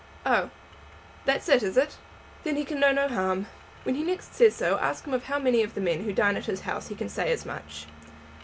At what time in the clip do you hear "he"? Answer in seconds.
2.55-2.65, 4.29-4.33, 6.87-6.95